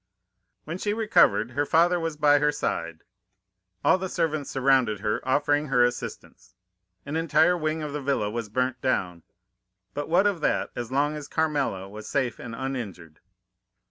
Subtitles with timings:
[0.63, 3.03] When she recovered, her father was by her side.
[3.85, 6.55] All the servants surrounded her, offering her assistance.
[7.05, 9.21] An entire wing of the villa was burnt down;
[9.93, 13.19] but what of that, as long as Carmela was safe and uninjured?